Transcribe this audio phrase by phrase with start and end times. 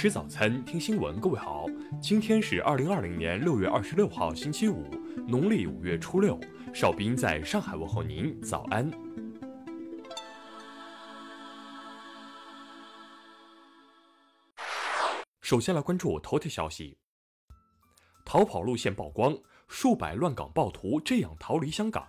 [0.00, 1.20] 吃早餐，听新闻。
[1.20, 1.66] 各位好，
[2.00, 4.90] 今天是二零二零年六月二十六号，星期五，
[5.28, 6.40] 农历五月初六。
[6.72, 8.90] 邵兵在上海问候您，早安。
[15.42, 16.96] 首先来关注头条消息：
[18.24, 19.36] 逃跑路线曝光，
[19.68, 22.08] 数百乱港暴徒这样逃离香港，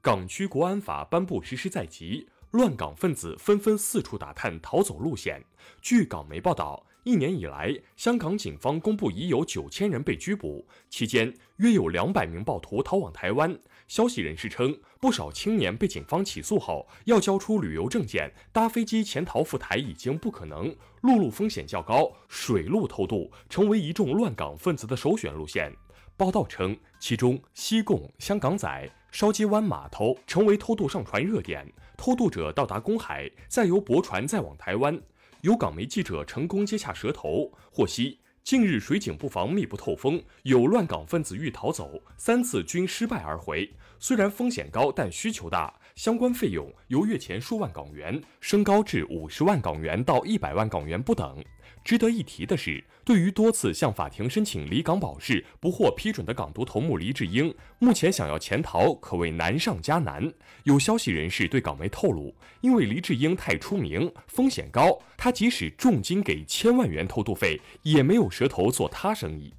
[0.00, 2.28] 港区国安法颁布实施在即。
[2.52, 5.44] 乱港分子纷纷四处打探逃走路线。
[5.82, 13.58] 据港媒报道，一年以来，香港警方公布已有九千人被拘捕，期间约有两百名暴徒逃往台湾。
[13.86, 20.76] 消息人士称，不少青年被警方起诉后要交出旅游证件，搭飞机潜逃赴台已经不可能。
[21.00, 25.74] 陆路风险较高，水路偷渡成为一众乱港分子的首选路线。
[26.14, 28.68] 报道称，其中西贡、香港仔、
[29.10, 31.66] 筲箕湾码头成为偷渡上船热点。
[31.96, 35.00] 偷渡者到达公海，再由驳船再往台湾。
[35.42, 43.72] 有港媒记者成功接下蛇头，获悉近日水警布防密不透风，有乱港分子欲逃走，三次均失败而回。
[44.00, 45.77] 虽然风险高，但需求大。
[45.98, 51.44] 相关费用由月前数万港元升高至五十万港元到一百万港元不等。
[51.84, 60.32] 值得一提的是，对于多次向法庭申请离港保释不获批准的港独头目黎智英，目前想要潜逃可谓难上加难。
[60.62, 69.52] 有消息人士对港媒透露，因为黎智英太出名，风险高，他即使重金给千万元偷渡费，也没有蛇头做他生意。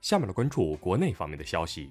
[0.00, 1.90] 下面来关注国内方面的消息。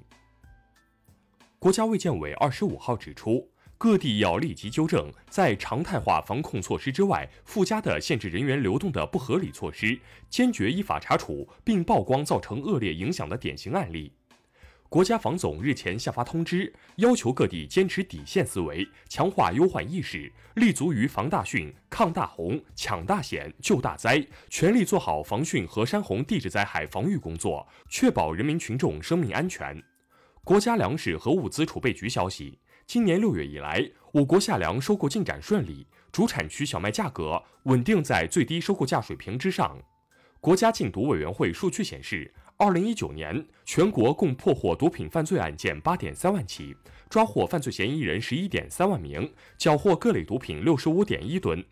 [1.65, 9.99] 国家卫健委二十五号指出，各地要立即纠正在常态化防控措施之外附加的限制人员流动的不合理措施，
[10.29, 14.13] 坚决依法查处并曝光造成恶劣影响的典型案例。
[14.89, 29.83] 国家防总日前下发通知，要求各地坚持底线思维，强化忧患意识，立足于防大汛、抗大洪、抢大险、救大灾，全力做好防汛和山洪地质灾害防御工作，确保人民群众生命安全。
[30.45, 39.75] 国家粮食和物资储备局消息，今年六月以来，我国夏粮收购进展顺利，主产区小麦价格稳定在最低收购价水平之上。
[40.39, 46.77] 国家禁毒委员会数据显示，二零一九年全国共破获毒品犯罪案件八点三万起，
[47.09, 51.65] 抓获犯罪嫌疑人十一点三万名，缴获各类毒品六十五点一吨。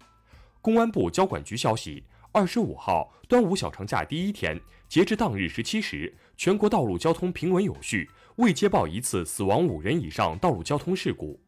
[0.61, 2.03] 公安部交管局消息。
[2.35, 11.39] 二十五号，端午小长假第一天，截至当日十七时，全国道路交通平稳有序，未接报一次死亡五人以上道路交通事故。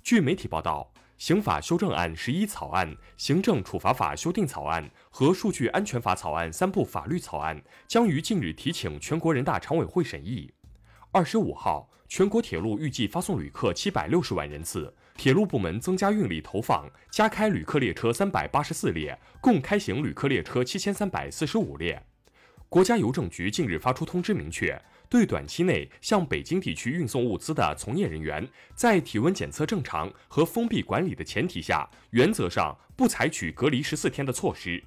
[0.00, 10.48] 据媒体报道，刑法修正案十一草案、行政处罚法修订草案和数据安全法草案三部法律草案将于近日提请全国人大常委会审议。
[11.10, 14.94] 二十五号，全国铁路预计发送旅客七百六十万人次。
[15.14, 22.00] 铁路部门增加运力投放，加开旅客列车三百八十四列，共开行旅客列车七千三百四十五列。
[22.68, 34.84] 国家邮政局近日发出通知，明确对短期内向北京地区运送物资的从业人员，在体温检测正常和封闭管理的前提下，原则上不采取隔离十四天的措施。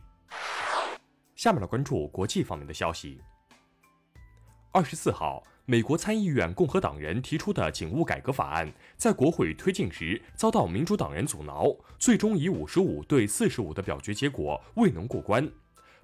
[1.36, 3.20] 下面来关注国际方面的消息。
[4.72, 5.44] 二十四号。
[5.72, 15.50] 美国参议院共和党人提出的警务改革法案在国会推进时遭到民主党人阻挠，最终以五十五对四十五的表决结果未能过关。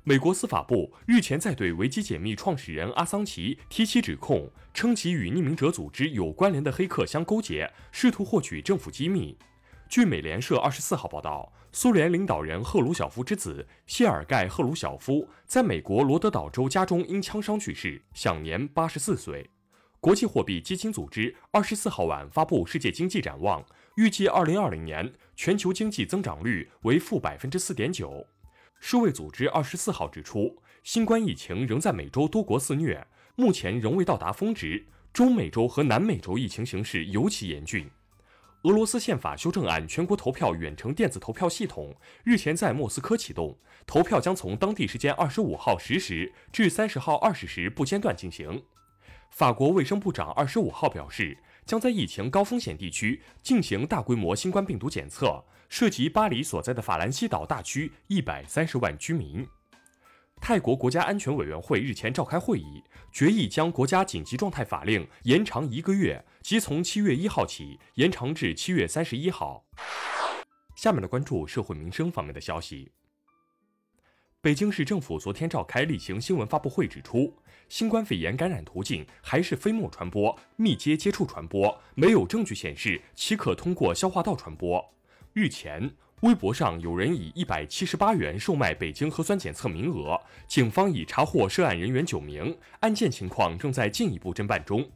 [0.05, 9.37] 美国司法部日前在对维基解密创始人阿桑奇提起指控，称其与匿名者组织有关联的黑客相勾结，试图获取政府机密。
[9.89, 19.49] 据美联社二十四号报道，苏联领导人赫鲁晓夫之子谢尔盖·赫鲁晓夫在美国罗德岛州家中因枪伤去世，享年八十四岁。
[20.07, 23.61] 国际货币基金组织二十四号晚发布世界经济展望，
[23.97, 28.25] 预计二零二零年全球经济增长率为负百分之四点九。
[28.79, 34.81] 世卫组织二十四号指出，新冠疫情仍在美洲多国肆虐，目前仍未到达峰值。
[35.11, 37.85] 中美洲和南美洲疫情形势尤其严峻。
[38.61, 43.53] 俄罗斯宪法修正案全国投票远程电子投票系统日前在莫斯科启动，
[43.85, 48.63] 投票将从当地时间二十五号十时至三十号二十时不间断进行。
[49.29, 59.47] 法国卫生部长二十五号表示，将在疫情高风险地区进行大规模新冠病毒检测，涉及巴黎所在的法兰西岛大区一百三十万居民。
[60.39, 69.65] 泰国国家安全委员会日前召开会议，决议将国家紧急状态法令延长一个月，即从七月一号起延长至七月三十一号。
[70.75, 72.91] 下面的关注社会民生方面的消息。
[74.39, 77.35] 北京市政府昨天召开例行新闻发布会，指出，
[77.69, 84.83] 新冠肺炎感染途径还是飞沫传播、密接接触传播，没有证据显示其可通过消化道传播。
[85.33, 85.91] 日前，
[86.21, 94.89] 微博上有人以一百七十八元售卖北京核酸检测名额，警方已查获涉案人员九名，案件情况正在进一步侦办中。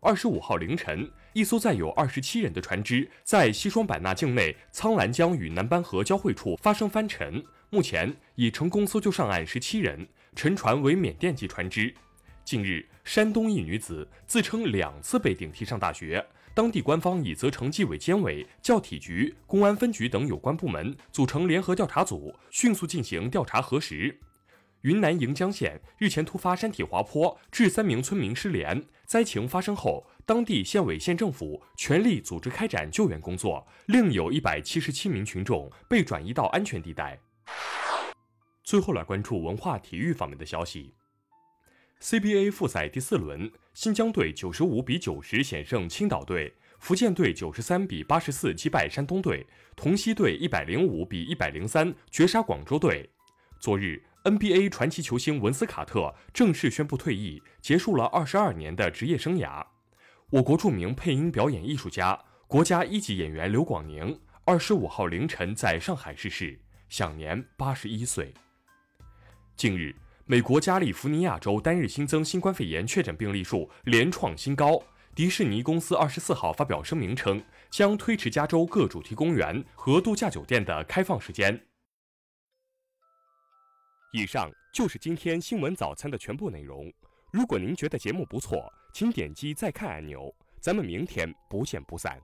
[0.00, 11.94] 二十五号凌晨，一艘载有二十七人的船只在西双版纳境内苍兰江与南班河交汇处发生翻沉，目前已成功搜救上岸十七人，沉船为缅甸籍船只。
[12.46, 24.16] 近日，山东一女子自称两次被顶替上大学，当地官方已责成纪委监委、教体局、公安分局等有关部门组成联合调查组，迅速进行调查核实。
[24.82, 28.80] 云南盈江县日前突发山体滑坡，致三名村民失联。
[29.06, 37.18] 灾情发生后，当地县委县政府全力组织开展救援工作，另有一百七十七名群众被转移到安全地带。
[38.62, 40.94] 最后来关注文化体育方面的消息。
[42.00, 53.08] CBA 复赛第四轮，新疆队九十五比九十险胜青岛队，福建队九十三比八十四击败山东队，同曦队一百零五比一百零三绝杀广州队。
[53.58, 59.66] 昨日，NBA 传奇球星文斯卡特正式宣布退役，结束了二十二年的职业生涯。
[60.30, 66.60] 我国著名配音表演艺术家、国家一级演员刘广宁二十五号凌晨在上海逝世，
[66.90, 68.32] 享年八十一岁。
[69.56, 69.96] 近日。
[70.28, 74.82] 美国加利福尼亚州单日新增新冠肺炎确诊病例数连创新高。
[75.14, 77.40] 迪士尼公司二十四号发表声明称，
[77.70, 81.68] 将推迟加州各主题公园和度假酒店的开放时间。
[84.12, 86.92] 以上就是今天新闻早餐的全部内容。
[87.32, 90.34] 如果您觉得节目不错，请点击再看按钮。
[90.60, 92.20] 咱们明天不见不散。